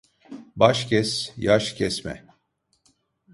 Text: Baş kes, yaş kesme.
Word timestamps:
Baş 0.55 0.85
kes, 0.89 1.33
yaş 1.37 1.73
kesme. 1.73 2.23